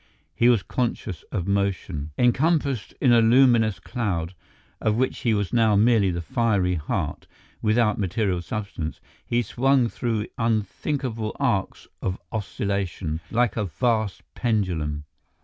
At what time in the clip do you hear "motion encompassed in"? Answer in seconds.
1.47-3.13